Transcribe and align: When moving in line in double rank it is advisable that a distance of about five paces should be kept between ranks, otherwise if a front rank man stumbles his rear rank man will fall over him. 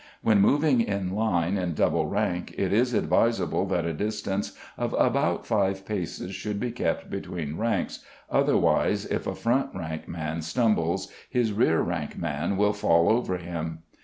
When 0.23 0.41
moving 0.41 0.81
in 0.81 1.13
line 1.15 1.59
in 1.59 1.75
double 1.75 2.07
rank 2.07 2.55
it 2.57 2.73
is 2.73 2.91
advisable 2.95 3.67
that 3.67 3.85
a 3.85 3.93
distance 3.93 4.53
of 4.75 4.95
about 4.97 5.45
five 5.45 5.85
paces 5.85 6.33
should 6.33 6.59
be 6.59 6.71
kept 6.71 7.07
between 7.11 7.55
ranks, 7.59 7.99
otherwise 8.27 9.05
if 9.05 9.27
a 9.27 9.35
front 9.35 9.75
rank 9.75 10.07
man 10.07 10.41
stumbles 10.41 11.09
his 11.29 11.53
rear 11.53 11.81
rank 11.81 12.17
man 12.17 12.57
will 12.57 12.73
fall 12.73 13.09
over 13.11 13.37
him. 13.37 13.83